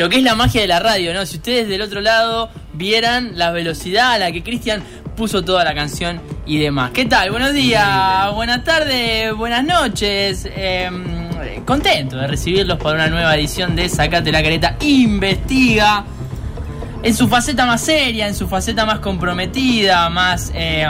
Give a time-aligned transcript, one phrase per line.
[0.00, 1.26] lo que es la magia de la radio, ¿no?
[1.26, 4.82] Si ustedes del otro lado vieran la velocidad a la que Cristian
[5.14, 6.92] puso toda la canción y demás.
[6.92, 7.30] ¿Qué tal?
[7.30, 10.48] Buenos días, buenas tardes, buenas noches.
[10.56, 11.28] Em,
[11.66, 16.02] contento de recibirlos para una nueva edición de Sacate la Careta Investiga
[17.02, 20.86] en su faceta más seria, en su faceta más comprometida, más eh,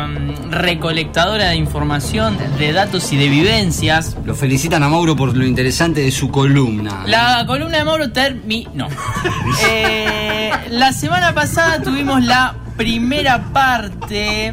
[0.50, 4.16] recolectadora de información, de datos y de vivencias.
[4.24, 7.04] Lo felicitan a Mauro por lo interesante de su columna.
[7.06, 8.88] La columna de Mauro terminó.
[9.68, 14.52] eh, la semana pasada tuvimos la primera parte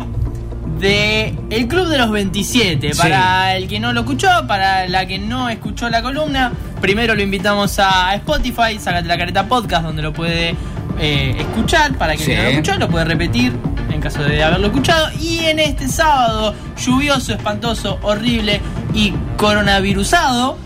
[0.79, 2.91] de El Club de los 27.
[2.95, 7.21] Para el que no lo escuchó, para la que no escuchó la columna, primero lo
[7.21, 10.55] invitamos a Spotify, Sácate la Careta Podcast, donde lo puede
[10.99, 11.95] eh, escuchar.
[11.97, 13.53] Para quien no lo escuchó, lo puede repetir
[13.91, 15.09] en caso de haberlo escuchado.
[15.19, 18.61] Y en este sábado, lluvioso, espantoso, horrible
[18.93, 20.57] y coronavirusado,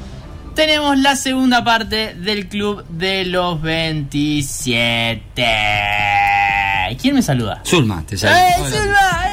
[0.55, 5.33] tenemos la segunda parte del Club de los 27.
[7.01, 7.61] ¿Quién me saluda?
[7.65, 8.49] Zulma, te saluda.
[8.49, 9.30] ¡Eh, Zulma!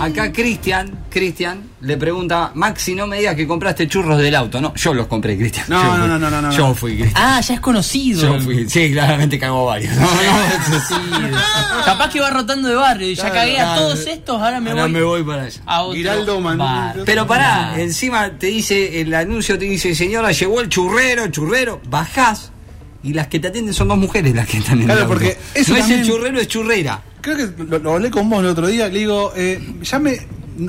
[0.00, 4.60] Acá Cristian, Cristian le pregunta, Maxi, no me digas que compraste churros del auto.
[4.60, 5.66] No, yo los compré, Cristian.
[5.68, 6.50] No, no, no, no, no, no.
[6.52, 7.22] Yo fui, Cristian.
[7.22, 8.20] Ah, ya es conocido.
[8.22, 8.68] Yo fui.
[8.68, 9.94] Sí, claramente cago varios.
[9.96, 10.08] No, no,
[10.88, 10.94] Sí.
[11.84, 13.80] Capaz que va rotando de barrio y ya Claro, cagué a claro.
[13.82, 15.60] todos estos, ahora me Ahora voy me voy para allá.
[15.66, 17.04] a otro.
[17.04, 22.49] Pero pará, encima te dice, el anuncio te dice, señora, llegó el churrero, churrero, bajás
[23.02, 25.36] y las que te atienden son dos mujeres las que están en Claro, el porque
[25.54, 27.02] eso No es el churrero, es churrera.
[27.20, 30.18] Creo que lo, lo hablé con vos el otro día, le digo, eh, ya me...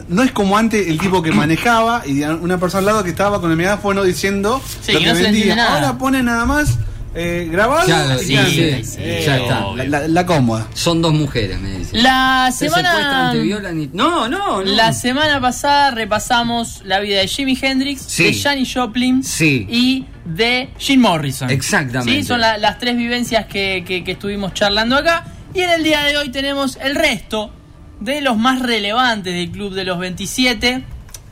[0.08, 3.42] No es como antes el tipo que manejaba y una persona al lado que estaba
[3.42, 5.56] con el megáfono diciendo Sí, lo que que no vendía.
[5.56, 5.76] nada.
[5.76, 6.78] Ahora pone nada más
[7.14, 8.38] eh, grabado Ya, y sí,
[8.86, 9.66] sí, Eh, ya está.
[9.76, 10.66] La, la- la cómoda.
[10.74, 12.02] Son dos mujeres, me dicen.
[12.04, 13.90] La semana y...
[13.92, 14.62] No, no, no.
[14.62, 18.24] la semana pasada repasamos la vida de Jimi Hendrix, Sí.
[18.26, 19.68] de Janis Joplin Sí.
[19.70, 21.50] y de Jim Morrison.
[21.50, 22.12] Exactamente.
[22.22, 25.26] Sí, son la- las tres vivencias que, que- que estuvimos charlando acá.
[25.54, 27.52] Y en el día de hoy tenemos el resto
[28.00, 30.84] de los más relevantes del Club de los 27.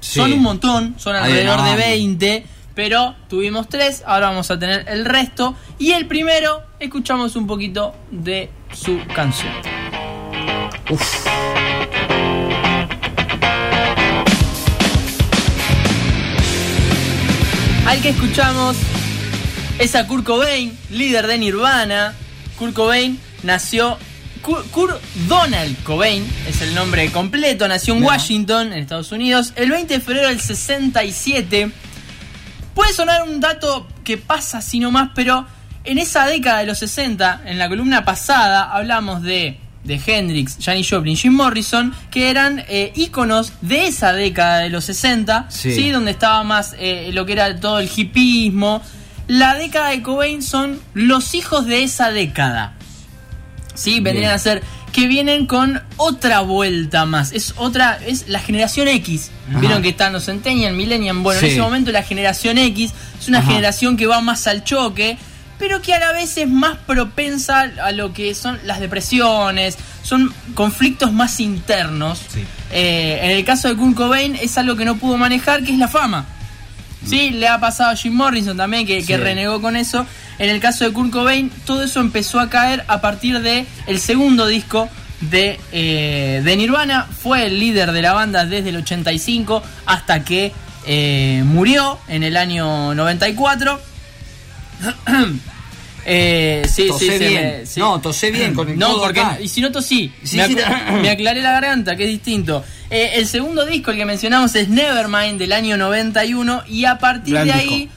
[0.02, 0.20] Sí.
[0.20, 1.78] Son un montón, son alrededor de vamos.
[1.78, 2.46] 20,
[2.76, 5.56] pero tuvimos tres, ahora vamos a tener el resto.
[5.78, 9.52] Y el primero, escuchamos un poquito de su canción.
[17.90, 18.78] Al que escuchamos
[19.80, 22.14] es a Kurt Cobain, líder de Nirvana.
[22.60, 23.98] Kurt Cobain nació.
[24.44, 27.68] Kurt, Kurt Donald Cobain es el nombre completo.
[27.68, 28.04] Nació en.
[28.04, 31.72] Washington, en Estados Unidos, el 20 de febrero del 67.
[32.76, 35.48] Puede sonar un dato que pasa así nomás, pero
[35.84, 40.90] en esa década de los 60, en la columna pasada, hablamos de, de Hendrix, Janis
[40.90, 45.74] Joplin, Jim Morrison, que eran eh, íconos de esa década de los 60, Sí.
[45.74, 45.90] ¿sí?
[45.92, 48.82] donde estaba más eh, lo que era todo el hipismo.
[49.28, 52.74] La década de Cobain son los hijos de esa década.
[53.76, 54.00] ¿sí?
[54.00, 54.32] Vendrían Bien.
[54.36, 57.32] a ser que vienen con otra vuelta más.
[57.32, 59.30] Es otra, es la generación X.
[59.50, 59.60] Ajá.
[59.60, 61.18] Vieron que están los Centennial, Millennial.
[61.18, 61.46] Bueno, Sí.
[61.46, 63.48] en ese momento la generación X es una Ajá.
[63.52, 65.18] generación que va más al choque,
[65.60, 70.34] pero que a la vez es más propensa a lo que son las depresiones, son
[70.56, 72.22] conflictos más internos.
[72.72, 75.78] Eh, en el caso de Kurt Cobain es algo que no pudo manejar, que es
[75.78, 76.26] la fama.
[77.06, 80.06] Sí, le ha pasado a Jim Morrison también, que, renegó con eso.
[80.38, 84.00] En el caso de Kurt Cobain, todo eso empezó a caer a partir de el
[84.00, 84.90] segundo disco
[85.22, 87.06] de, eh, de Nirvana.
[87.06, 90.54] Fue el líder de la banda desde el 85 hasta que
[90.86, 93.80] eh, murió en el año 94.
[96.12, 97.44] Eh, sí, Tosé sí, bien.
[97.60, 97.80] me- sí.
[97.80, 99.20] No, tosé bien con el No, codo porque.
[99.20, 99.38] acá.
[99.42, 102.64] Y si no tosí, Sí, me, sí, ac- me aclaré la garganta, que es distinto.
[102.90, 106.64] Eh, el segundo disco, el que mencionamos, es Nevermind del año 91.
[106.68, 107.70] Y a partir Gran de disco.
[107.74, 107.90] ahí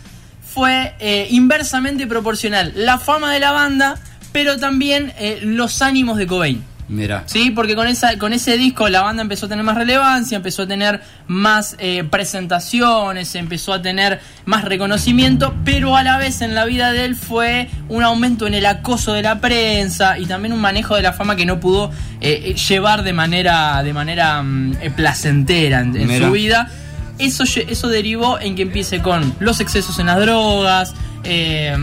[0.52, 3.98] fue eh, inversamente proporcional la fama de la banda,
[4.32, 6.62] pero también eh, los ánimos de Cobain.
[6.92, 7.22] Mira.
[7.24, 10.62] Sí, porque con, esa, con ese disco la banda empezó a tener más relevancia, empezó
[10.62, 16.54] a tener más eh, presentaciones, empezó a tener más reconocimiento, pero a la vez en
[16.54, 20.52] la vida de él fue un aumento en el acoso de la prensa y también
[20.52, 21.90] un manejo de la fama que no pudo
[22.20, 26.70] eh, eh, llevar de manera, de manera mm, placentera en, su vida.
[27.18, 30.92] Eso, eso derivó en que empiece con los excesos en las drogas
[31.24, 31.74] eh,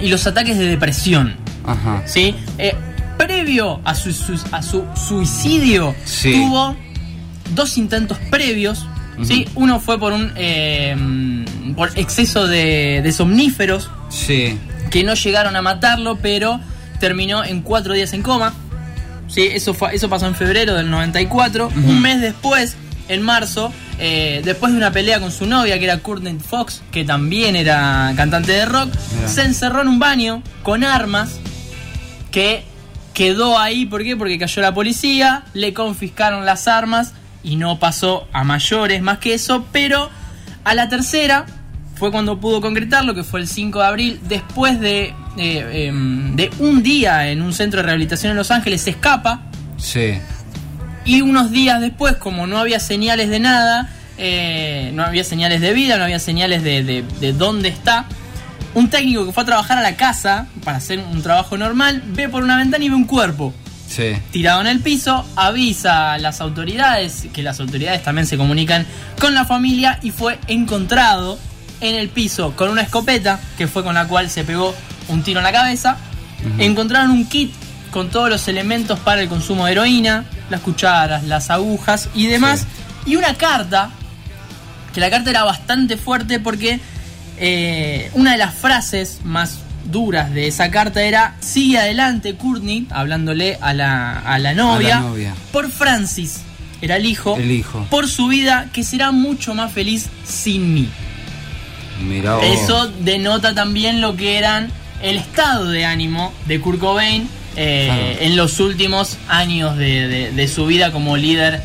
[0.00, 1.34] y los ataques de depresión.
[1.66, 2.02] Ajá.
[2.06, 2.36] ¿sí?
[3.18, 6.32] Previo a su, su- a su suicidio, Sí.
[6.32, 6.76] tuvo
[7.54, 8.86] dos intentos previos.
[9.22, 9.46] ¿sí?
[9.54, 10.96] Uno fue por un eh,
[11.76, 14.58] por exceso de, de somníferos Sí.
[14.90, 16.60] que no llegaron a matarlo, pero
[17.00, 18.52] terminó en cuatro días en coma.
[19.28, 19.42] ¿sí?
[19.52, 21.68] Eso, fue, eso pasó en febrero del 94.
[21.74, 22.76] Un mes después,
[23.08, 27.04] en marzo, eh, después de una pelea con su novia, que era Courtney Fox, que
[27.04, 28.92] también era cantante de rock,
[29.26, 31.38] se encerró en un baño con armas
[32.32, 32.64] que
[33.14, 34.16] quedó ahí, ¿por qué?
[34.16, 37.12] Porque cayó la policía, le confiscaron las armas
[37.42, 40.10] y no pasó a mayores más que eso, pero
[40.64, 41.46] a la tercera
[41.94, 46.50] fue cuando pudo concretarlo, que fue el 5 de abril, después de, eh, em, de
[46.58, 49.42] un día en un centro de rehabilitación en Los Ángeles, se escapa
[49.76, 50.18] Sí.
[51.04, 55.72] y unos días después, como no había señales de nada, eh, no había señales de
[55.72, 58.06] vida, no había señales de, de- de dónde está,
[58.74, 62.28] un técnico que fue a trabajar a la casa para hacer un trabajo normal, ve
[62.28, 63.54] por una ventana y ve un cuerpo
[63.88, 64.12] Sí.
[64.32, 68.86] tirado en el piso, avisa a las autoridades, que las autoridades también se comunican
[69.20, 71.38] con la familia y fue encontrado
[71.80, 74.74] en el piso con una escopeta, que fue con la cual se pegó
[75.08, 75.96] un tiro en la cabeza.
[76.58, 77.52] Encontraron un kit
[77.90, 82.66] con todos los elementos para el consumo de heroína, las cucharas, las agujas y demás,
[83.06, 83.90] y una carta,
[84.92, 86.80] que la carta era bastante fuerte porque
[87.38, 89.58] eh, una de las frases más
[89.90, 95.34] duras de esa carta era sigue adelante Courtney, hablándole a la, a la novia, novia.
[95.52, 96.40] por Francis,
[96.80, 97.86] era el hijo, El hijo.
[97.90, 100.88] por su vida que será mucho más feliz sin mí.
[102.08, 102.44] Mirá vos.
[102.46, 104.68] Eso denota también lo que eran
[105.02, 108.26] el estado de ánimo de Kurt Cobain eh, Claro.
[108.26, 111.62] en los últimos años de, de- de su vida como líder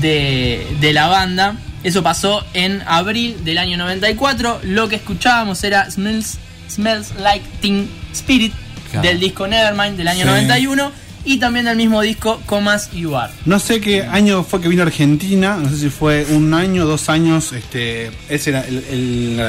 [0.00, 1.56] de, de la banda.
[1.84, 4.60] Eso pasó en abril del año 94.
[4.64, 6.38] Lo que escuchábamos era Smells,
[6.70, 8.52] Smells Like Teen Spirit
[8.90, 9.08] Claro.
[9.08, 10.26] del disco Nevermind del año Sí.
[10.26, 10.92] 91
[11.24, 13.32] y también del mismo disco Comas You Are.
[13.46, 16.84] No sé qué año fue que vino a Argentina, no sé si fue un año,
[16.84, 19.40] dos años, este, ese era el.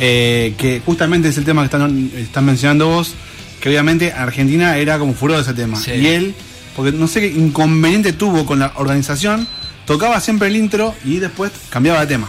[0.00, 3.14] Eh, que justamente es el tema que están, están mencionando vos,
[3.60, 5.78] que obviamente Argentina era como furor de ese tema.
[5.80, 5.92] Sí.
[5.92, 6.34] Y él,
[6.76, 9.48] porque no sé qué inconveniente tuvo con la organización,
[9.88, 12.28] tocaba siempre el intro y después cambiaba de tema.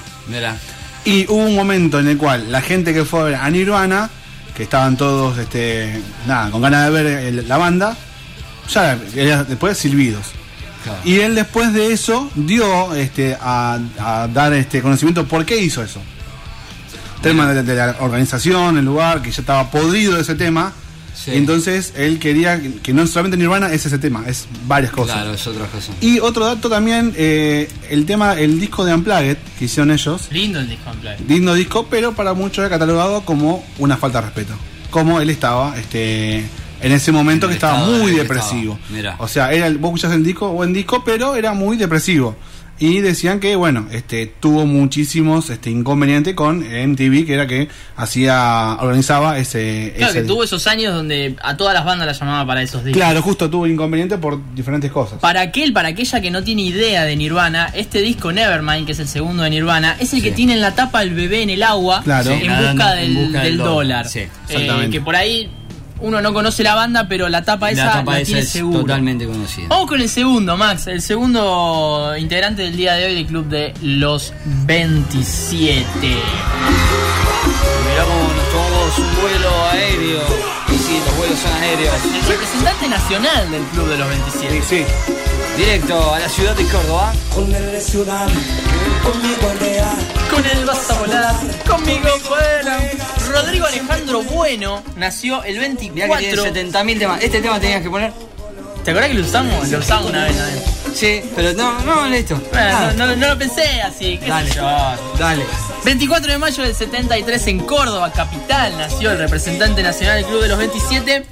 [1.06, 4.09] Y hubo un momento en el cual la gente que fue a ver a Nirvana,
[4.56, 7.95] que estaban todos este, nada, con ganas de ver el- la banda,
[8.73, 10.25] ya era después silbidos.
[10.83, 11.00] Claro.
[11.03, 15.83] Y él después de eso dio este, a, a dar este conocimiento por qué hizo
[15.83, 16.01] eso.
[17.21, 20.71] Tema de, de la organización, el lugar, que ya estaba podrido de ese tema.
[21.24, 21.31] Sí.
[21.31, 25.16] Y entonces él quería que- no solamente Nirvana es ese tema, es varias cosas.
[25.18, 25.92] Claro, es otra cosa.
[26.00, 30.60] Y otro dato también, eh, el tema, el disco de Unplugged que hicieron ellos, Lindo
[30.60, 31.27] el disco Unplugged.
[31.27, 34.54] lindo disco, pero para muchos es catalogado como una falta de respeto.
[34.92, 36.38] Como él estaba este,
[36.81, 38.74] en ese momento En que estaba muy depresivo.
[38.75, 39.15] estaba, mirá.
[39.19, 42.38] O sea, era, el- vos escuchás el disco, buen disco, pero era muy depresivo.
[42.81, 47.67] Y decían que, bueno, este, tuvo muchísimos este, inconvenientes con MTV, que era que
[47.97, 49.93] hacía, organizaba ese.
[49.97, 52.83] Claro, ese que tuvo esos años donde a todas las bandas las llamaba para esos
[52.83, 52.97] discos.
[53.01, 55.19] Claro, justo tuvo inconveniente por diferentes cosas.
[55.19, 58.99] Para aquel, para aquella que no tiene idea de Nirvana, este disco Nevermind, que es
[58.99, 61.63] el segundo de Nirvana, es el que tiene en la tapa el bebé en el
[61.63, 62.31] agua Claro.
[62.31, 63.73] en, busca del, en busca del del dólar.
[64.05, 64.07] dólar.
[64.07, 64.91] Sí, Eh, exactamente.
[64.91, 65.49] que por ahí
[66.01, 68.50] uno no conoce la banda, pero la tapa esa la tapa la esa tiene es
[68.50, 68.80] seguro.
[68.81, 69.68] totalmente conocida.
[69.69, 73.74] Vamos con el segundo, Max, el segundo integrante del día de hoy del club de
[73.81, 74.34] los
[74.66, 76.07] 27.
[77.90, 80.22] Mirá cómo nos tomamos un vuelo aéreo.
[80.69, 81.96] Y sí, los vuelos son aéreos.
[82.06, 84.62] El representante nacional del club de los 27.
[84.68, 84.86] Sí,
[85.57, 87.12] Directo a la ciudad de Córdoba.
[87.36, 88.28] Con él de ciudad,
[89.04, 89.98] conmigo real.
[90.31, 91.36] Con él vas a volar,
[91.68, 92.80] conmigo vuela.
[93.41, 96.51] Rodrigo Alejandro Bueno nació el Mirá que 24.
[96.53, 97.24] tiene 70.000 temas.
[97.24, 98.12] Este tema tenías que poner.
[98.84, 99.67] ¿Te acordás que lo usamos?
[99.69, 100.63] Lo usamos una vez también.
[100.93, 102.36] Sí, pero no, no, listo.
[102.51, 104.51] Bueno, Ah, no, no- no lo pensé así, qué sé Dale.
[104.51, 104.62] yo.
[105.19, 105.46] Dale.
[105.86, 110.48] 24 de mayo del 73 en Córdoba, capital, nació el representante nacional del Club de
[110.48, 111.25] los 27.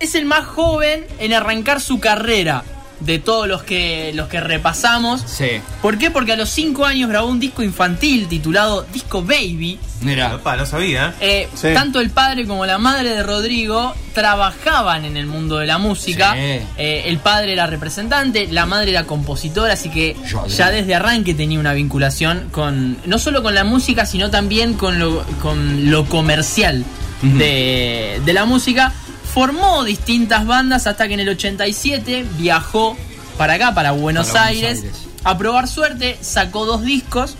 [0.00, 2.62] Es el más joven en arrancar su carrera
[3.00, 5.22] de todos los que, los que repasamos.
[5.26, 5.60] Sí.
[5.82, 6.10] ¿Por qué?
[6.10, 9.78] Porque a los 5 años grabó un disco infantil titulado Disco Baby.
[10.00, 10.34] Mira.
[10.36, 11.14] Opa, no sabía.
[11.20, 11.68] Eh, Sí.
[11.74, 16.34] Tanto el padre como la madre de Rodrigo trabajaban en el mundo de la música.
[16.34, 16.40] Sí.
[16.76, 21.34] Eh, el padre era representante, la madre era compositora, así que Yo, ya desde arranque
[21.34, 26.04] tenía una vinculación con no solo con la música, sino también con lo, con lo
[26.06, 26.84] comercial
[27.22, 28.92] de, de la música.
[29.42, 32.96] Formó distintas bandas hasta que en el 87 viajó
[33.36, 34.96] para acá, para Buenos, Para Buenos Aires, Aires.
[35.22, 37.36] a probar suerte, sacó dos discos.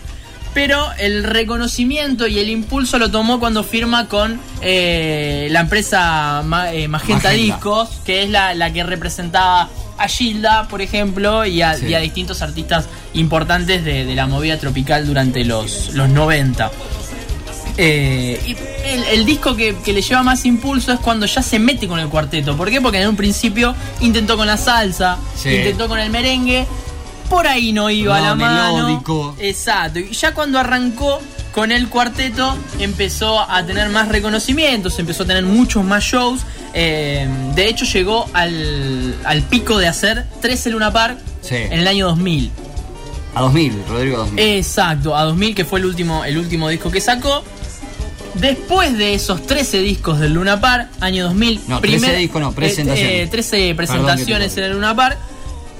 [0.54, 6.72] Pero el reconocimiento y el impulso lo tomó cuando firma con eh, la empresa Ma-
[6.72, 7.30] eh, Magenta, Magenta.
[7.30, 11.86] Discos, que es la, la que representaba a Gilda, por ejemplo, y a, Sí.
[11.88, 16.70] y a distintos artistas importantes de, de la movida tropical durante los, los 90.
[17.80, 18.56] Eh, y
[18.88, 22.00] el, el disco que, que le lleva más impulso es cuando ya se mete con
[22.00, 22.56] el cuarteto.
[22.56, 22.80] ¿Por qué?
[22.80, 25.50] Porque en un principio intentó con la salsa, Sí.
[25.50, 26.66] intentó con el merengue,
[27.30, 28.74] por ahí no iba No, la mano.
[28.76, 29.36] melódico.
[29.38, 30.00] Exacto.
[30.00, 31.20] Y ya cuando arrancó
[31.52, 36.40] con el cuarteto empezó a tener más reconocimientos, empezó a tener muchos más shows.
[36.74, 41.54] eh, de hecho llegó al, al pico de hacer 13 Luna Park Sí.
[41.56, 42.50] en el año 2000.
[43.34, 44.38] A 2000, Rodrigo 2000.
[44.56, 47.42] Exacto, a 2000 que fue el último, el último disco que sacó.
[48.34, 53.12] Después de esos 13 discos del Luna Park, año 2000, No, 13 discos no, presentaciones.
[53.12, 55.18] eh, 13 Perdón que presentaciones te en el Luna Park.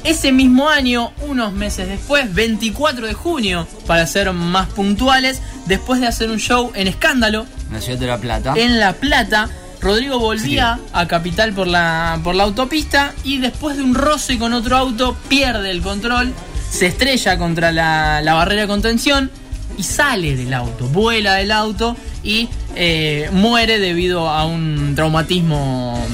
[0.04, 6.06] Ese mismo año, unos meses después, 24 de junio, para ser más puntuales, después de
[6.06, 8.54] hacer un show en Escándalo, En la ciudad de La Plata.
[8.56, 9.48] en La Plata,
[9.80, 14.52] Rodrigo volvía a Capital por la, por la autopista y después de un roce con
[14.52, 16.32] otro auto pierde el control,
[16.70, 19.30] se estrella contra la, la barrera de contención
[19.76, 26.04] y sale del auto, vuela del auto y eh, muere debido a un traumatismo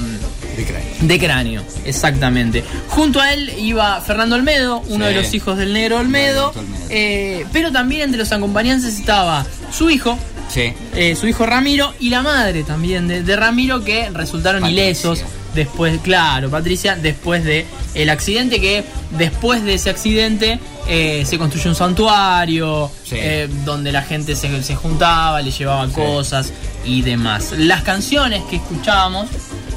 [0.55, 0.89] De cráneo.
[1.01, 2.63] de cráneo, exactamente.
[2.89, 5.13] Junto a él iba Fernando Olmedo, uno Sí.
[5.13, 6.53] de los hijos del negro Olmedo,
[6.89, 10.17] eh, pero también entre los acompañantes estaba su hijo,
[10.49, 10.73] Sí.
[10.95, 14.83] eh, su hijo Ramiro y la madre también de, de Ramiro que resultaron Patricia.
[14.85, 15.23] ilesos
[15.55, 18.83] después, claro, Patricia, después de el accidente que
[19.17, 23.15] después de ese accidente eh, se construyó un santuario Sí.
[23.17, 26.51] eh, donde la gente se, se juntaba, le llevaba cosas
[26.83, 27.53] y demás.
[27.57, 29.27] Las canciones que escuchábamos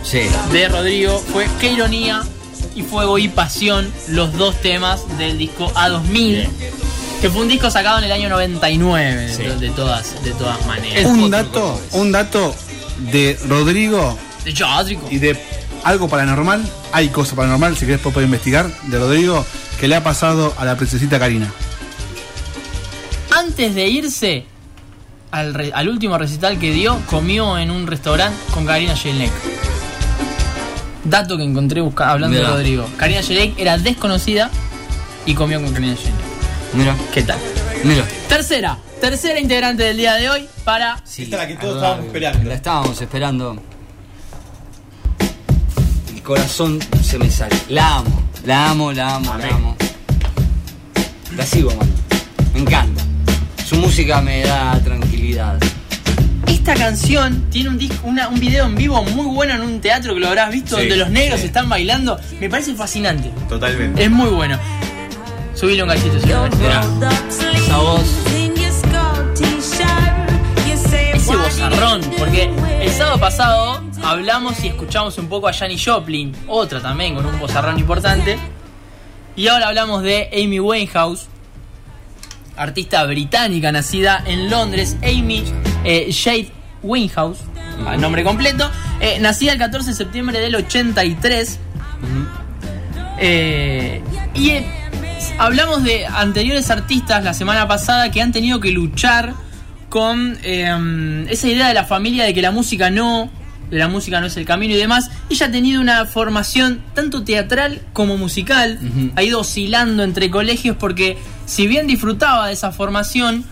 [0.03, 0.21] Sí.
[0.53, 2.23] de Rodrigo fue Qué ironía
[2.75, 6.49] y Fuego y Pasión, los dos temas del disco A2000.
[7.21, 9.43] Que fue un disco sacado en el año 99, Sí.
[9.43, 11.05] de, de todas, de todas maneras.
[11.07, 12.55] Un dato, un dato
[13.11, 14.55] de Rodrigo De
[15.11, 15.37] y de
[15.85, 16.63] algo paranormal.
[16.93, 19.45] Hay cosa paranormal, si querés puedo investigar, de Rodrigo,
[19.81, 21.51] que le ha pasado a la princesita Karina.
[23.31, 24.45] Antes de irse
[25.31, 29.31] al, re- al último recital que dio, comió en un restaurante con Karina Jelek.
[31.05, 32.49] Dato que encontré busca- hablando Mirá.
[32.51, 32.89] de Rodrigo.
[32.97, 34.51] Karina Jelek era desconocida
[35.27, 36.15] y comió con Karina Jelek.
[36.75, 37.39] Mira, ¿Qué tal?
[37.85, 38.05] mira.
[38.29, 42.07] Tercera, tercera integrante del día de hoy para Sí, Esta es la que todos estábamos
[42.07, 42.49] esperando.
[42.49, 43.63] La estábamos esperando.
[46.29, 47.57] Corazón se me sale.
[47.71, 49.77] La amo, la amo, la amo, la amo.
[51.35, 51.95] La sigo amando.
[52.53, 53.03] Me encanta.
[53.67, 55.59] Su música me da tranquilidad.
[56.47, 60.13] Esta canción tiene un, disco, una- un video en vivo muy bueno en un teatro
[60.13, 61.47] que lo habrás visto, Sí, donde los negros sí.
[61.47, 62.21] están bailando.
[62.39, 63.33] Me parece fascinante.
[63.49, 64.05] Totalmente.
[64.05, 64.59] Es muy bueno.
[65.55, 66.19] Subile un un cachito.
[66.19, 68.03] Esa voz.
[71.15, 72.51] Ese bozarrón, porque
[72.83, 77.39] el sábado pasado hablamos y escuchamos un poco a Janis Joplin, otra también con un
[77.39, 78.39] bozarrón importante.
[79.37, 81.27] Y ahora hablamos de Amy Winehouse,
[82.57, 85.45] artista británica nacida en Londres, Amy
[85.85, 86.51] eh, Jade
[86.83, 87.39] Winehouse,
[87.99, 91.59] nombre completo, eh, nacida el 14 de septiembre del 83.
[93.21, 94.03] Eh,
[94.35, 94.67] y eh,
[95.39, 99.35] hablamos de anteriores artistas la semana pasada que han tenido que luchar
[99.89, 103.31] con esa idea de la familia de que la música no,
[103.71, 105.11] la música no es el camino y demás.
[105.31, 108.79] Ella ha tenido una formación tanto teatral como musical,
[109.17, 113.45] ha ido oscilando entre colegios porque si bien disfrutaba de esa formación,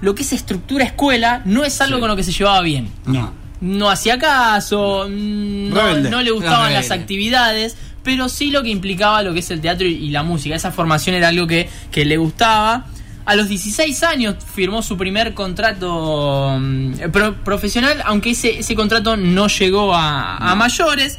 [0.00, 2.00] lo que es estructura escuela no es algo Sí.
[2.00, 3.32] con lo que se llevaba bien No.
[3.60, 5.68] no hacía caso, mm,
[6.10, 9.86] no, le gustaban las actividades, pero sí lo que implicaba lo que es el teatro
[9.86, 10.54] y, y la música.
[10.54, 12.86] Esa formación era algo que, que le gustaba.
[13.30, 19.16] A los 16 años firmó su primer contrato mm, pro- profesional, aunque ese, ese contrato
[19.16, 21.18] no llegó a, a mayores,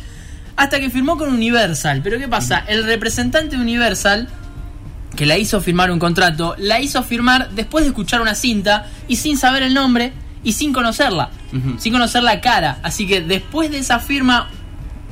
[0.58, 2.02] hasta que firmó con Universal.
[2.04, 2.66] Pero ¿qué pasa?
[2.68, 4.28] El representante de Universal
[5.16, 9.16] que la hizo firmar un contrato, la hizo firmar después de escuchar una cinta y
[9.16, 10.12] sin saber el nombre
[10.44, 11.30] y sin conocerla,
[11.78, 12.80] sin conocer la cara.
[12.84, 14.50] Así que después de esa firma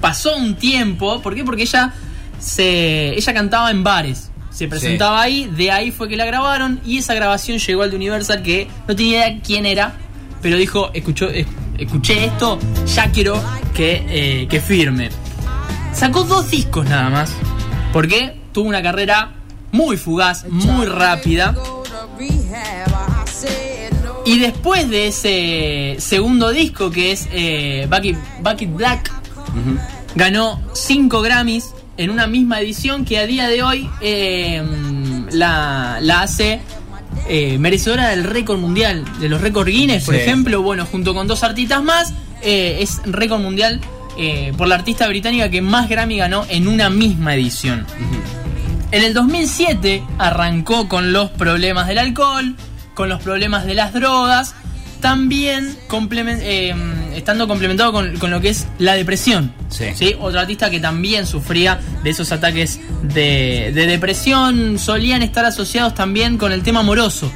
[0.02, 1.44] pasó un tiempo, ¿por qué?
[1.46, 1.94] Porque ella
[2.40, 4.29] se ella cantaba en bares,
[4.60, 7.96] se presentaba ahí, de ahí fue que la grabaron y esa grabación llegó al de
[7.96, 9.94] Universal que no tenía idea quién era,
[10.42, 11.48] pero dijo, escuchó, es-
[11.78, 12.60] escuché esto,
[12.94, 13.42] ya quiero
[13.74, 14.04] que,
[14.44, 15.10] eh, que firme.
[15.94, 17.32] Sacó dos discos nada más.
[17.94, 19.32] Porque tuvo una carrera
[19.72, 21.56] muy fugaz, muy rápida.
[24.26, 29.12] Y después de ese segundo disco que es eh, It Black,
[30.16, 34.64] ganó 5 Grammys en una misma edición que a día de hoy eh,
[35.32, 36.62] la, la hace
[37.28, 40.22] eh, merecedora del récord mundial, de los récords Guinness, por Sí.
[40.22, 43.82] ejemplo, bueno, junto con dos artistas más, eh, es récord mundial
[44.18, 47.86] eh, por la artista británica que más Grammy ganó en una misma edición.
[48.92, 52.56] En el 2007 arrancó con los problemas del alcohol,
[52.94, 54.56] con los problemas de las drogas,
[55.02, 56.74] también complemen- eh,
[57.16, 59.54] estando complementado con, con lo que es la depresión.
[59.70, 60.16] Sí.
[60.20, 66.38] Otro artista que también sufría de esos ataques de, de depresión solían estar asociados también
[66.38, 67.32] con el tema amoroso.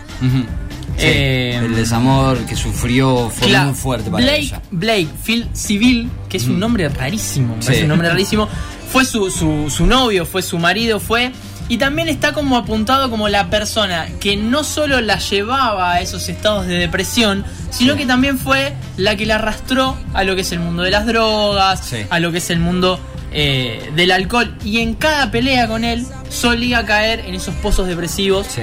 [0.96, 4.62] Sí, Eh, el desamor que sufrió fue Claro, muy fuerte para Blake, ella.
[4.70, 7.65] Blake Phil Civil, que es un nombre rarísimo, Sí.
[7.68, 8.48] parece un nombre rarísimo,
[8.92, 11.32] fue su, su, su novio, fue su marido, fue.
[11.70, 16.27] Y también está como apuntado como la persona que no solo la llevaba a esos
[16.29, 20.51] estados de depresión, sino que también fue la que la arrastró a lo que es
[20.51, 21.98] el mundo de las drogas, Sí.
[22.10, 23.00] a lo que es el mundo
[23.32, 24.53] eh, del alcohol.
[24.63, 28.62] Y en cada pelea con él solía caer en esos pozos depresivos Sí.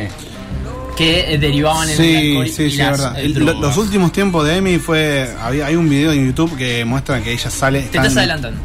[0.96, 3.18] que eh, derivaban en el Sí, alcohol sí, y sí, las es verdad.
[3.18, 5.34] El- lo- los últimos tiempos de Emi fue.
[5.40, 7.80] Había, hay un video en YouTube que muestra que ella sale.
[7.80, 8.60] Te está estás adelantando.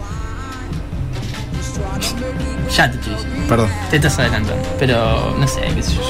[2.76, 3.48] Ya te estoy diciendo.
[3.48, 3.70] Perdón.
[3.90, 4.62] Te estás adelantando.
[4.80, 6.02] Pero no sé, qué sé yo.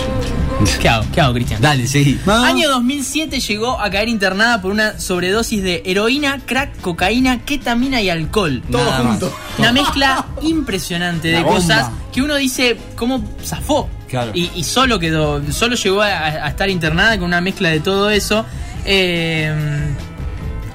[0.81, 1.05] ¿Qué hago?
[1.13, 1.61] ¿Qué hago, Cristian?
[1.61, 2.17] Dale, sí.
[2.25, 2.33] No.
[2.43, 8.09] Año 2007 llegó a caer internada por una sobredosis de heroína, crack, cocaína, ketamina y
[8.09, 8.63] alcohol.
[8.71, 9.25] Todo Nada junto.
[9.29, 9.59] más.
[9.59, 13.89] Una mezcla impresionante de cosas que uno dice, ¿cómo zafó?
[14.07, 14.31] Claro.
[14.33, 18.09] Y, y solo quedó, solo llegó a, a estar internada con una mezcla de todo
[18.09, 18.45] eso.
[18.85, 19.53] Eh,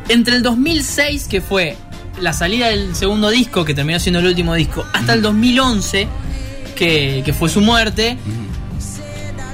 [0.08, 1.76] entre el 2006, que fue
[2.20, 6.06] la salida del segundo disco, que terminó siendo el último disco, hasta el 2011,
[6.76, 8.16] que, que fue su muerte,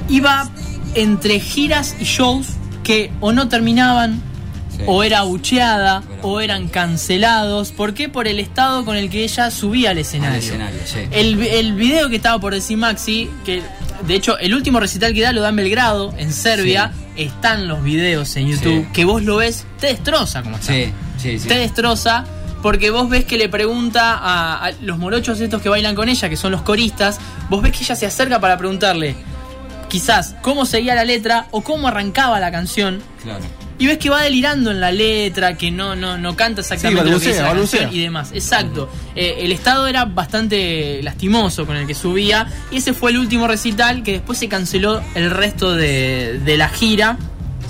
[0.09, 0.49] iba
[0.95, 2.47] entre giras y shows
[2.83, 4.21] que o no terminaban,
[4.77, 4.83] Sí.
[4.85, 7.71] o era abucheada, o eran cancelados.
[7.71, 8.09] ¿Por qué?
[8.09, 10.39] Por el estado con el que ella subía al Al escenario.
[10.85, 10.99] sí.
[11.09, 13.63] El, el video que estaba por decir Maxi, que
[14.05, 17.81] de hecho el último recital que da lo da en Belgrado, en Serbia, están los
[17.83, 20.71] videos en YouTube, que vos lo ves, te destroza como está.
[20.71, 21.47] Sí, sí, sí.
[21.47, 22.23] Te destroza
[22.61, 26.29] porque vos ves que le pregunta a, a los morochos estos que bailan con ella,
[26.29, 29.15] que son los coristas, vos ves que ella se acerca para preguntarle
[29.89, 33.01] quizás cómo seguía la letra o cómo arrancaba la canción.
[33.23, 33.43] Claro.
[33.79, 37.11] Y ves que va delirando en la letra, que no, no, no canta exactamente Sí,
[37.11, 38.31] lo que dice la canción y demás.
[38.33, 38.89] Exacto.
[39.15, 42.47] Eh, el estado era bastante lastimoso con el que subía.
[42.71, 46.69] Y ese fue el último recital que después se canceló el resto de, de la
[46.69, 47.17] gira.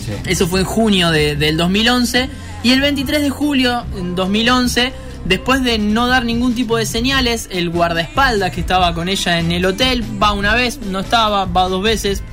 [0.03, 0.13] Sí.
[0.25, 2.29] Eso fue en junio de- del 2011.
[2.67, 4.91] Y el 23 de julio en 2011,
[5.23, 9.53] después de no dar ningún tipo de señales, el guardaespaldas que estaba con ella en
[9.53, 12.23] el hotel va una vez, no estaba, va dos veces,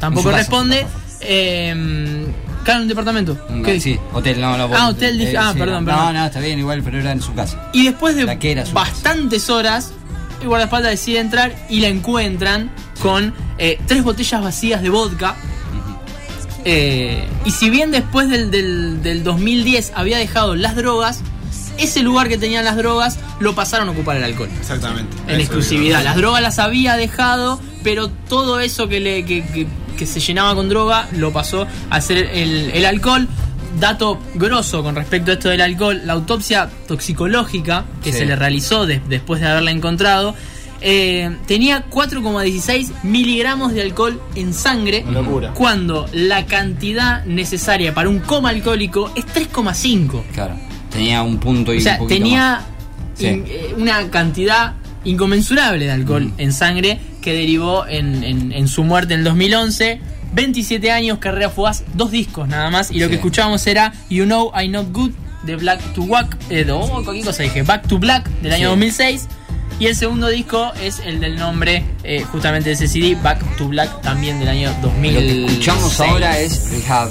[0.00, 0.86] tampoco casa, responde.
[1.20, 2.26] Eh,
[2.64, 3.38] claro, en un departamento.
[3.62, 3.78] ¿Qué?
[3.78, 4.70] Sí, hotel, no, no.
[4.74, 6.14] Ah, hotel, dije- ah, perdón, no, perdón.
[6.14, 7.68] No, no, está bien, igual, pero era en su casa.
[7.74, 8.24] Y después de
[8.72, 9.92] bastantes horas,
[10.40, 12.70] el guardaespaldas decide entrar y la encuentran
[13.02, 15.36] con eh, tres botellas vacías de vodka.
[16.68, 21.20] Eh, y si bien después del, del- del 2010 había dejado las drogas,
[21.78, 24.48] ese lugar que tenían las drogas lo pasaron a ocupar el alcohol.
[24.58, 25.16] Exactamente.
[25.28, 26.02] En exclusividad.
[26.02, 30.54] Las drogas las había dejado, pero todo eso que, le, que, que- que se llenaba
[30.56, 33.28] con droga lo pasó a ser el, el alcohol.
[33.78, 38.18] Dato grosso con respecto a esto del alcohol, la autopsia toxicológica que Sí.
[38.18, 40.34] se le realizó de- después de haberla encontrado,
[40.88, 45.52] eh, tenía 4,16 miligramos de alcohol en sangre, Una locura.
[45.52, 50.22] cuando la cantidad necesaria para un coma alcohólico es 3,5.
[50.32, 50.54] Claro.
[50.90, 52.64] Tenía un punto y O sea, un tenía más.
[53.18, 53.26] Sí.
[53.26, 56.32] in- eh, una cantidad inconmensurable de alcohol Mm.
[56.40, 60.00] en sangre que derivó en, en- en su muerte en el 2011.
[60.34, 62.90] 27 años, carrera fugaz, dos discos nada más.
[62.90, 63.10] Y lo Sí.
[63.10, 65.10] que escuchábamos era You Know I Not Good
[65.44, 66.36] de Black to Black.
[66.50, 67.62] Eh, oh, cosa dije.
[67.62, 68.70] Back to Black del año Sí.
[68.70, 69.28] 2006.
[69.78, 73.68] Y el segundo disco es el del nombre eh, justamente de ese CD, Back to
[73.68, 75.14] Black, también del año 2006.
[75.14, 77.10] Lo que escuchamos ahora es Rehab.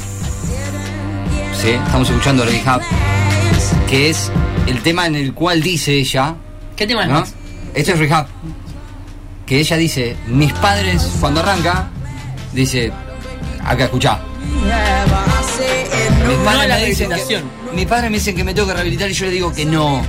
[1.61, 2.81] Sí, estamos escuchando Rehab.
[3.87, 4.31] Que es
[4.65, 6.35] el tema en el cual dice ella.
[6.75, 7.23] ¿Qué tema es ¿no?
[7.75, 8.27] Esto es Rehab.
[9.45, 11.89] Que ella dice, mis padres, cuando arranca,
[12.51, 12.91] dice,
[13.63, 14.19] acá escuchá.
[16.25, 17.43] No a la me dicen que,
[17.75, 20.01] me dicen que me tengo que rehabilitar y yo le digo que no.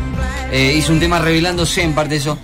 [0.50, 2.38] Eh, hizo un tema revelándose en parte de eso.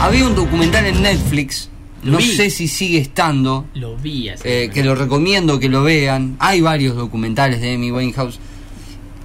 [0.00, 1.68] Había un documental en Netflix,
[2.04, 2.24] Lo no vi.
[2.24, 6.36] sé si sigue estando, Lo vi eh, que lo recomiendo que lo vean.
[6.38, 8.38] Hay varios documentales de Amy Winehouse.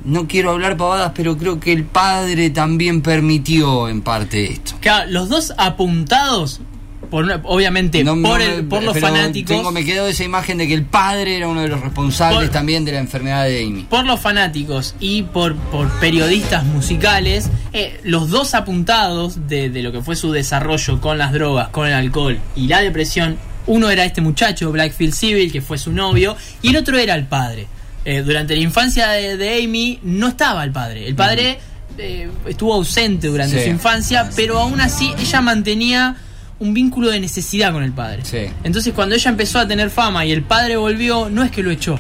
[0.06, 4.74] No quiero hablar pavadas, pero creo que el padre también permitió en parte esto.
[4.80, 6.62] Claro, los dos apuntados,
[7.10, 9.56] por una- obviamente, No- por, el- por los fanáticos.
[9.56, 12.50] Tengo, me quedó esa imagen de que el padre era uno de los responsables Por-
[12.50, 13.84] también de la enfermedad de Amy.
[13.90, 19.92] Por los fanáticos y por, por periodistas musicales, eh, los dos apuntados de, de lo
[19.92, 24.04] que fue su desarrollo con las drogas, con el alcohol y la depresión, uno era
[24.06, 27.68] este muchacho, Blackfield Civil, que fue su novio, y el otro era el padre.
[28.06, 31.08] Eh, durante la infancia de, de Amy no estaba el padre.
[31.08, 31.60] El padre
[31.98, 33.64] eh, estuvo ausente durante Sí.
[33.66, 36.16] su infancia, pero aún así ella mantenía
[36.60, 38.24] un vínculo de necesidad con el padre.
[38.24, 38.48] Sí.
[38.64, 41.72] Entonces cuando ella empezó a tener fama y el padre volvió, no es que lo
[41.72, 42.00] echó,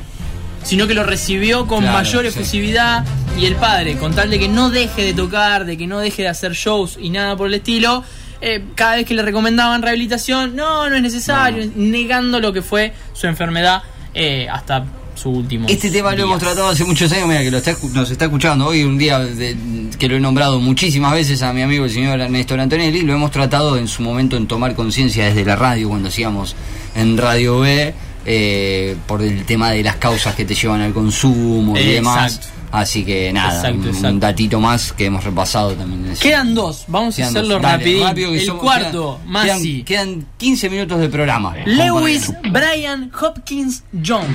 [0.63, 2.29] sino que lo recibió con Claro, mayor sí.
[2.29, 3.05] efusividad
[3.39, 6.23] y el padre, con tal de que no deje de tocar, de que no deje
[6.23, 8.03] de hacer shows y nada por el estilo,
[8.41, 12.93] eh, cada vez que le recomendaban rehabilitación, no, no es necesario, negando lo que fue
[13.13, 14.85] su enfermedad eh, hasta
[15.17, 15.67] su último.
[15.67, 18.67] Este tema lo hemos tratado hace muchos años, mira que lo está, nos está escuchando
[18.67, 19.57] hoy, un día de-
[19.97, 23.31] que lo he nombrado muchísimas veces a mi amigo el señor Néstor Antonelli, lo hemos
[23.31, 26.55] tratado en su momento en tomar conciencia desde la radio, cuando hacíamos
[26.95, 27.93] en Radio B,
[28.25, 31.93] eh, por el tema de las causas que te llevan al consumo y Exacto.
[31.95, 32.39] demás.
[32.69, 34.07] Así que nada, Exacto, un, exacto.
[34.09, 36.11] un datito más que hemos repasado también.
[36.11, 36.21] eso.
[36.21, 37.61] Quedan dos, vamos a hacerlo dos.
[37.61, 38.03] Dale, rapidín.
[38.03, 41.55] rápido el somos- cuarto, quedan- más quedan, quedan 15 minutos de programa.
[41.65, 44.27] Lewis Brian Hopkins Jones.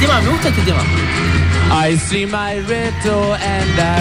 [0.00, 0.82] Tema, me gusta este tema.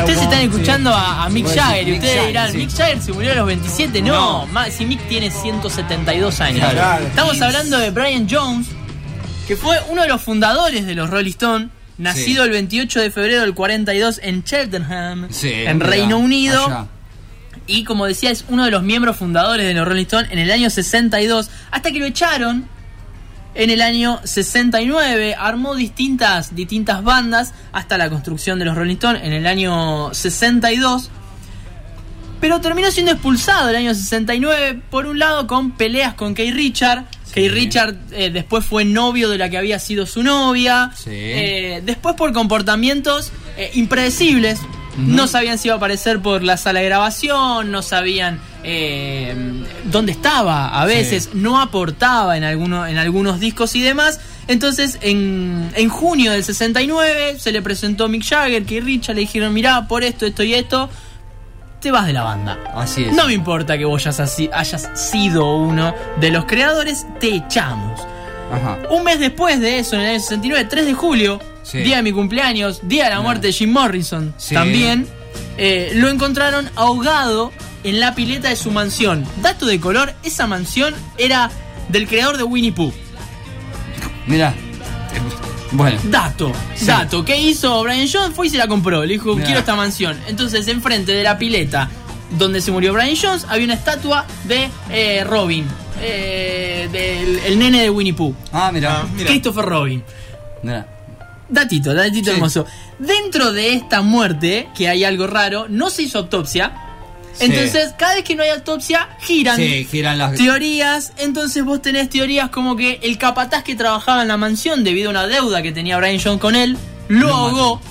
[0.02, 2.58] Ustedes están escuchando a, a Mick Jagger y ustedes dirán, sí.
[2.58, 4.02] Mick Jagger se murió a los 27.
[4.02, 6.70] No, si Mick tiene 172 años.
[6.72, 7.06] Claro.
[7.08, 8.68] Estamos hablando de Brian Jones,
[9.48, 13.42] que fue uno de los fundadores de los Rolling Stones, nacido el 28 de febrero
[13.42, 16.66] del 42 en Cheltenham, Sí, en mira, Reino Unido.
[16.66, 16.86] allá.
[17.68, 20.52] Y como decía, es uno de los miembros fundadores de los Rolling Stones en el
[20.52, 22.68] año 62, hasta que lo echaron
[23.56, 25.36] en el año 69.
[25.38, 31.10] Armó distintas, distintas bandas hasta la construcción de los Rolling Stones en el año 62.
[32.42, 37.06] Pero terminó siendo expulsado el año 69, por un lado con peleas con Kay Richard.
[37.34, 40.92] Kay Richard eh, después fue novio de la que había sido su novia.
[40.96, 41.10] Sí.
[41.12, 44.60] Eh, después por comportamientos eh, impredecibles.
[44.98, 49.36] No sabían si iba a aparecer por la sala de grabación, no sabían eh,
[49.86, 54.20] dónde estaba a veces, no aportaba en, alguno, en algunos discos y demás.
[54.48, 59.54] Entonces, en, en junio del 69 se le presentó Mick Jagger, que Richard le dijeron,
[59.54, 60.90] mirá, por esto, esto y esto,
[61.80, 62.58] te vas de la banda.
[62.74, 63.14] Así es.
[63.14, 68.02] No me importa que vos hayas, sido uno de los creadores, te echamos.
[68.52, 68.80] Ajá.
[68.90, 71.80] Un mes después de eso, en el año 69, 3 de julio, Sí.
[71.80, 74.54] día de mi cumpleaños, día de la muerte de Jim Morrison, Sí.
[74.54, 75.08] también,
[75.58, 77.52] eh, lo encontraron ahogado
[77.86, 79.26] en la pileta de su mansión.
[79.42, 81.50] Dato de color, esa mansión era
[81.90, 82.92] del creador de Winnie Pooh.
[84.28, 84.54] Mira.
[85.72, 86.00] Bueno.
[86.06, 86.52] Dato,
[86.86, 87.26] dato.
[87.26, 88.34] ¿Qué hizo Brian Jones?
[88.36, 89.04] Fue y se la compró.
[89.04, 89.46] Le dijo, Mirá.
[89.46, 90.18] quiero esta mansión.
[90.28, 91.90] Entonces, enfrente de la pileta
[92.38, 95.66] donde se murió Brian Jones, había una estatua de eh, Robin.
[96.02, 98.34] eh, del el nene de Winnie Pooh.
[98.52, 99.06] Ah, mira.
[99.18, 100.04] Christopher Robin.
[100.64, 100.88] Mira.
[101.50, 102.36] Datito, datito Sí.
[102.36, 102.66] hermoso.
[103.00, 106.74] Dentro de esta muerte, que hay algo raro, no se hizo autopsia.
[107.38, 107.46] Sí.
[107.46, 110.34] Entonces, cada vez que no hay autopsia, giran Sí, giran las.
[110.36, 111.12] teorías.
[111.18, 115.12] Entonces, vos tenés teorías como que el capataz que trabajaba en la mansión, debido a
[115.12, 116.78] una deuda que tenía Brian Jones con él,
[117.10, 117.82] lo ahogó.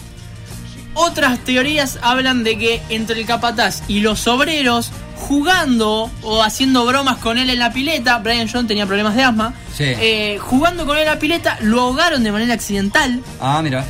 [0.94, 7.18] Otras teorías hablan de que entre el capataz y los obreros, jugando o haciendo bromas
[7.18, 9.84] con él en la pileta, Brian Jones tenía problemas de asma, Sí.
[9.86, 13.20] eh, jugando con él en la pileta, lo ahogaron de manera accidental.
[13.40, 13.84] Ah, mira.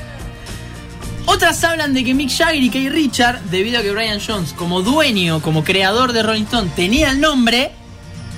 [1.26, 4.82] Otras hablan de que Mick Jagger y Kay Richard, debido a que Brian Jones, como
[4.82, 7.72] dueño, como creador de Rolling Stone, tenía el nombre,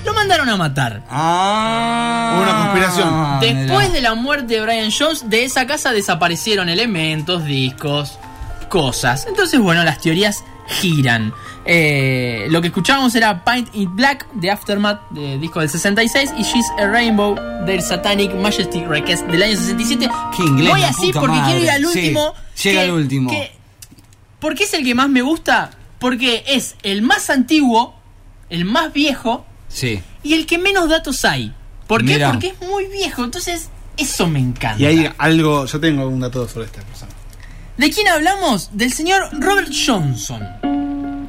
[0.05, 1.03] lo mandaron a matar.
[1.09, 2.39] Ah.
[2.41, 3.39] Una conspiración.
[3.41, 3.93] Después mira.
[3.93, 8.17] de la muerte de Brian Jones, de esa casa desaparecieron elementos, discos,
[8.69, 9.25] cosas.
[9.27, 11.33] Entonces, bueno, las teorías giran.
[11.69, 16.43] Eh, lo que escuchábamos era Paint It Black de Aftermath, de disco del 66, y
[16.43, 20.09] She's a Rainbow del Satanic Majesty Request del año 67.
[20.35, 21.51] Qué inglés, Voy así puta porque madre.
[21.59, 22.33] quiero ir al Sí, último.
[22.63, 23.31] llega al último.
[24.39, 25.71] ¿Por qué es el que más me gusta?
[25.99, 27.95] Porque es el más antiguo,
[28.49, 30.01] el más viejo Sí.
[30.23, 31.53] y el que menos datos hay.
[31.87, 32.13] ¿Por qué?
[32.13, 32.31] Mirá.
[32.31, 33.23] Porque es muy viejo.
[33.25, 34.81] Entonces, eso me encanta.
[34.81, 37.11] Y hay algo, yo tengo un dato sobre esta persona.
[37.77, 38.69] ¿De quién hablamos?
[38.71, 40.41] Del señor Robert Johnson.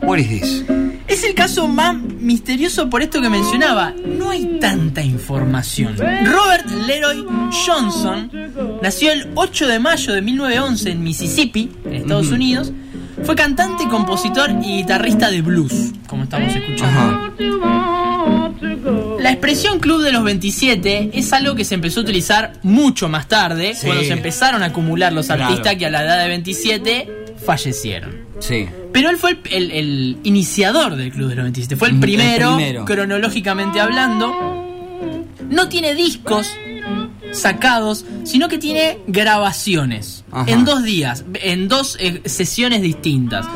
[0.02, 0.64] What is this?
[1.06, 3.92] Es el caso más misterioso por esto que mencionaba.
[3.92, 5.96] No hay tanta información.
[5.96, 7.24] Robert Leroy
[7.66, 8.30] Johnson
[8.82, 12.72] nació el 8 de mayo de 1911 en Mississippi, en Estados Unidos.
[13.24, 17.00] Fue cantante, compositor y guitarrista de blues, como estamos escuchando.
[17.00, 17.32] Ajá.
[19.20, 23.26] La expresión Club de los 27 es algo que se empezó a utilizar mucho más
[23.28, 23.86] tarde, Sí.
[23.86, 25.44] cuando se empezaron a acumular los Claro.
[25.46, 27.08] artistas que a la edad de 27
[27.44, 28.12] fallecieron.
[28.40, 28.66] Sí.
[28.92, 32.00] Pero él fue el, el- el iniciador del Club de los 27, fue el El
[32.00, 34.32] primero, cronológicamente hablando.
[35.50, 36.50] No tiene discos
[37.32, 40.50] sacados, sino que tiene grabaciones Ajá.
[40.50, 43.46] en dos días, en dos eh, sesiones distintas.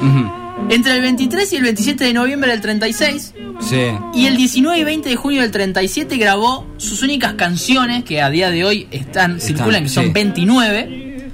[0.68, 3.76] Entre el 23 y el 27 de noviembre del 36 Sí.
[4.14, 8.28] y el 19 y 20 de junio del 37 grabó sus únicas canciones, que a
[8.30, 10.10] día de hoy están, circulan, que son sí.
[10.12, 11.30] 29.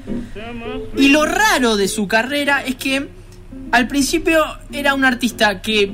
[0.97, 3.09] Y lo raro de su carrera es que
[3.73, 5.91] al principio era un artista que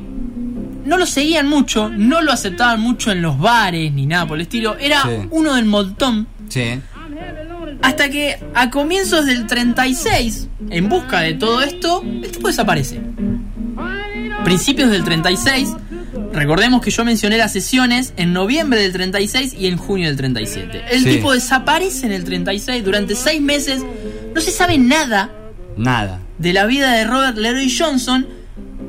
[0.84, 4.42] no lo seguían mucho, no lo aceptaban mucho en los bares ni nada por el
[4.42, 4.76] estilo.
[4.78, 5.28] Era Sí.
[5.30, 6.26] uno del montón.
[6.48, 6.80] Sí.
[7.82, 13.00] Hasta que a comienzos del 36, en busca de todo esto, el tipo desaparece.
[14.44, 15.70] Principios del 36,
[16.32, 20.82] recordemos que yo mencioné las sesiones en noviembre del 36 y en junio del 37.
[20.90, 21.10] El Sí.
[21.16, 23.82] tipo desaparece en el 36 durante seis meses,
[24.34, 25.30] no se sabe nada
[25.76, 26.20] Nada.
[26.38, 28.26] De la vida de Robert Leroy Johnson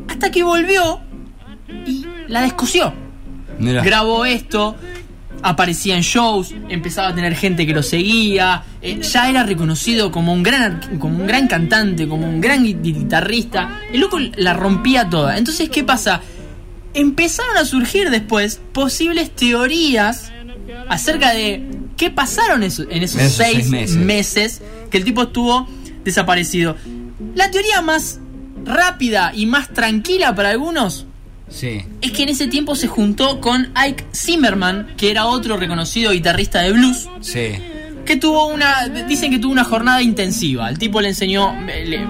[0.08, 1.00] hasta que volvió
[1.86, 2.94] y la descosió.
[3.60, 4.76] Grabó esto,
[5.42, 10.34] aparecía en shows, empezaba a tener gente que lo seguía, eh, ya era reconocido como
[10.34, 13.80] un gran como un gran cantante, como un gran gui- guitarrista.
[13.94, 15.38] El loco la rompía toda.
[15.38, 16.22] Entonces, ¿qué pasa?
[16.94, 20.32] Empezaron a surgir después posibles teorías
[20.90, 23.96] acerca de qué pasaron en esos, En esos seis, seis meses.
[23.98, 25.68] meses que el tipo estuvo
[26.04, 26.76] desaparecido.
[27.36, 28.19] La teoría más
[28.63, 31.06] rápida y más tranquila para algunos
[31.49, 31.82] Sí.
[32.01, 36.62] es que en ese tiempo se juntó con Ike Zimmerman, que era otro reconocido guitarrista
[36.62, 37.49] de blues, Sí.
[38.06, 40.67] que tuvo una, dicen que tuvo una jornada intensiva.
[40.69, 42.08] El tipo le enseñó eh, le-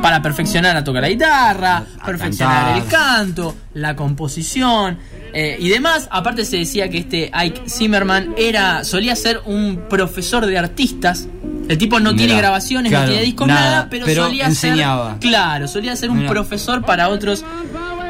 [0.00, 2.82] para perfeccionar a tocar la guitarra, A perfeccionar cantar.
[2.82, 4.98] el canto, la composición
[5.34, 6.08] eh, y demás.
[6.10, 11.28] Aparte se decía que este Ike Zimmerman era, solía ser un profesor de artistas.
[11.68, 15.12] El tipo no tiene grabaciones, claro, no tiene discos, nada, nada, pero, pero solía enseñaba.
[15.12, 15.20] ser.
[15.20, 17.44] Claro, solía ser un profesor para otros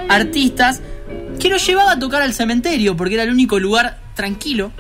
[0.08, 0.80] artistas
[1.38, 4.72] que lo llevaba a tocar al cementerio porque era el único lugar tranquilo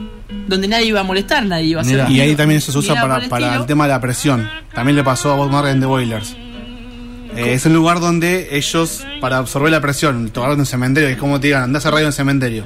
[0.46, 2.10] donde nadie iba a molestar, nadie iba a hacer.
[2.10, 4.48] Y ahí también eso se usa para, el para el tema de la presión.
[4.74, 6.36] También le pasó a Bob Marley en The Boilers.
[7.36, 11.14] Eh, es un lugar donde ellos, para absorber la presión, tocaron en un cementerio, que
[11.14, 12.64] es como te digan, andás a radio en el cementerio.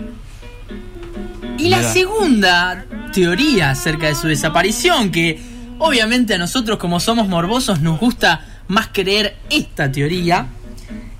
[1.58, 5.40] Y la segunda teoría acerca de su desaparición, que
[5.78, 10.46] obviamente a nosotros como somos morbosos nos gusta más creer esta teoría,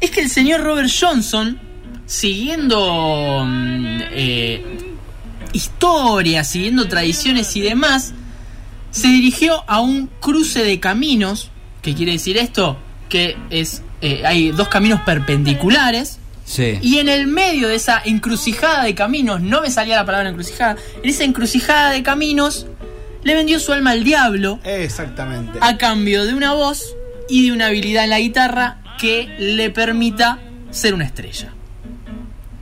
[0.01, 1.59] es que el señor Robert Johnson,
[2.07, 4.65] siguiendo mm, eh,
[5.53, 8.13] historias, siguiendo tradiciones y demás,
[8.91, 11.51] se dirigió a un cruce de caminos.
[11.83, 12.77] ¿Qué quiere decir esto?
[13.09, 16.79] Que es eh, hay dos caminos perpendiculares Sí.
[16.81, 20.77] y en el medio de esa encrucijada de caminos, no me salía la palabra encrucijada,
[21.03, 22.67] en esa encrucijada de caminos,
[23.27, 25.59] le vendió su alma al diablo Exactamente.
[25.61, 26.95] a cambio de una voz
[27.29, 30.39] y de una habilidad en la guitarra que le permita
[30.71, 31.53] ser una estrella.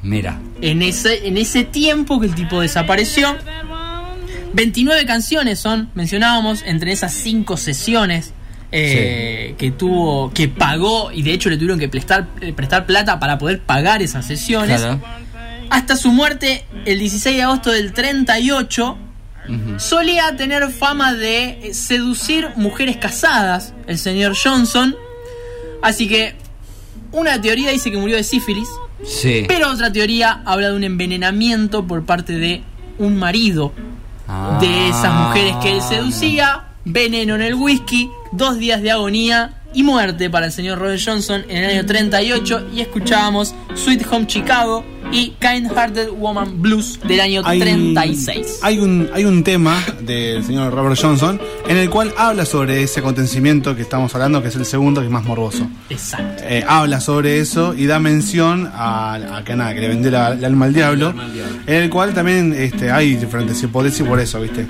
[0.03, 0.41] Mira.
[0.63, 3.37] En ese, en ese tiempo que el tipo desapareció,
[4.55, 8.33] 29 canciones son, mencionábamos, entre esas 5 sesiones
[8.73, 13.21] eh, que tuvo, que pagó, y de hecho le tuvieron que prestar, eh, prestar plata
[13.21, 14.81] para poder pagar esas sesiones.
[14.81, 15.03] Claro.
[15.69, 18.99] Hasta su muerte el 16 de agosto del 38,
[19.79, 24.95] Solía tener fama de eh, seducir mujeres casadas, el señor Johnson.
[25.83, 26.35] Así que
[27.13, 28.69] una teoría dice que murió de sífilis,
[29.05, 29.45] Sí.
[29.47, 32.63] pero otra teoría habla de un envenenamiento por parte de
[32.99, 33.73] un marido
[34.27, 34.57] Ah.
[34.61, 39.83] de esas mujeres que él seducía, veneno en el whisky, dos días de agonía y
[39.83, 44.85] muerte para el señor Robert Johnson en el año 38 y escuchábamos Sweet Home Chicago
[45.13, 48.61] y Kind Hearted Woman Blues del año 36.
[48.63, 53.01] hay un, hay un tema del señor Robert Johnson en el cual habla sobre ese
[53.01, 55.67] acontecimiento que estamos hablando, que es el segundo, que es más morboso.
[55.91, 56.43] Exacto.
[56.47, 60.33] Eh, habla sobre eso y da mención a, a que nada, que le vendió la-
[60.33, 61.15] el alma al diablo,
[61.67, 64.67] en el cual también este, hay diferentes hipótesis por eso, ¿viste?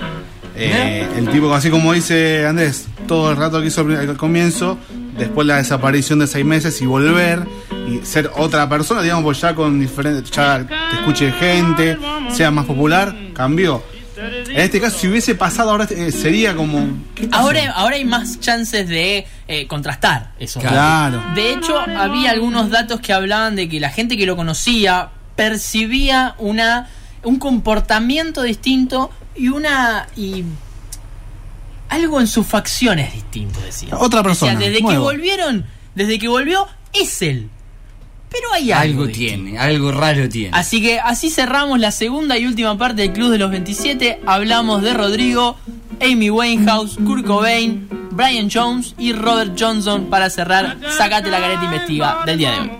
[0.57, 4.77] Eh, el tipo, así como dice Andrés, todo el rato que hizo al comienzo,
[5.17, 7.45] después la desaparición de seis meses y volver
[7.87, 11.97] y ser otra persona, digamos, pues ya con diferentes, ya te escuche gente,
[12.31, 13.83] sea más popular, cambió.
[14.17, 16.87] En este caso, si hubiese pasado ahora, eh, sería como.
[17.31, 20.61] Ahora, ahora hay más chances de eh, contrastar eso.
[20.61, 21.21] Claro.
[21.35, 26.35] De hecho, había algunos datos que hablaban de que la gente que lo conocía percibía
[26.37, 26.87] una
[27.23, 30.45] un comportamiento distinto y una y
[31.89, 33.89] algo en sus facciones distinto decía.
[33.97, 37.49] Otra persona, Decía, desde que volvieron, desde que volvió es él.
[38.29, 39.43] Pero hay algo, Algo distinto.
[39.43, 40.49] tiene, algo raro tiene.
[40.57, 44.21] Así que así cerramos la segunda y última parte del Club de los 27.
[44.25, 45.55] Hablamos de Rodrigo,
[46.01, 52.23] Amy Winehouse, Kurt Cobain, Brian Jones y Robert Johnson para cerrar Sacate la careta investiga
[52.25, 52.71] del día de hoy.